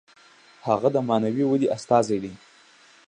[0.67, 2.33] هغه د معنوي ودې استازی دی.